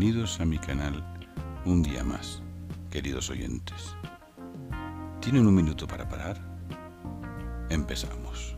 [0.00, 1.04] Bienvenidos a mi canal
[1.66, 2.40] un día más,
[2.90, 3.94] queridos oyentes.
[5.20, 6.40] ¿Tienen un minuto para parar?
[7.68, 8.56] Empezamos.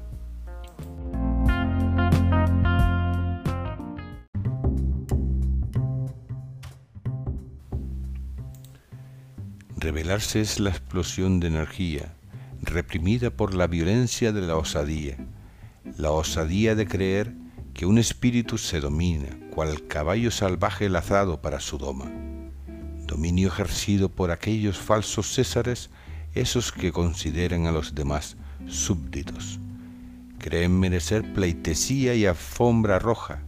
[9.76, 12.14] Revelarse es la explosión de energía,
[12.60, 15.16] reprimida por la violencia de la osadía,
[15.98, 17.41] la osadía de creer
[17.74, 22.10] que un espíritu se domina, cual caballo salvaje lazado para su doma.
[23.06, 25.90] Dominio ejercido por aquellos falsos césares,
[26.34, 28.36] esos que consideran a los demás
[28.66, 29.58] súbditos.
[30.38, 33.42] Creen merecer pleitesía y alfombra roja,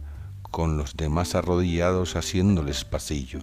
[0.51, 3.39] con los demás arrodillados haciéndoles pasillo.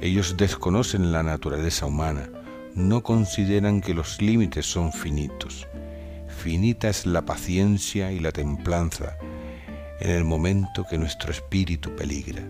[0.00, 2.28] Ellos desconocen la naturaleza humana,
[2.74, 5.66] no consideran que los límites son finitos.
[6.28, 9.16] Finita es la paciencia y la templanza,
[10.00, 12.42] en el momento que nuestro espíritu peligra.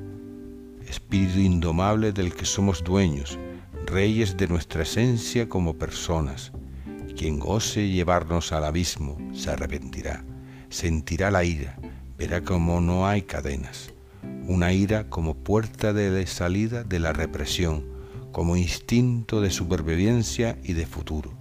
[0.88, 3.38] Espíritu indomable del que somos dueños,
[3.86, 6.52] reyes de nuestra esencia como personas.
[7.16, 10.24] Quien ose llevarnos al abismo se arrepentirá,
[10.68, 11.78] sentirá la ira,
[12.18, 13.92] verá como no hay cadenas.
[14.48, 17.84] Una ira como puerta de salida de la represión,
[18.32, 21.32] como instinto de supervivencia y de futuro.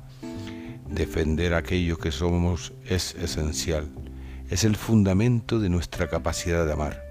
[0.90, 3.90] Defender aquello que somos es esencial
[4.50, 7.04] es el fundamento de nuestra capacidad de amar.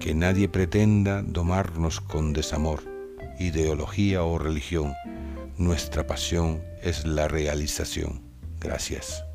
[0.00, 2.82] Que nadie pretenda domarnos con desamor,
[3.38, 4.94] ideología o religión.
[5.56, 8.22] Nuestra pasión es la realización.
[8.60, 9.27] Gracias.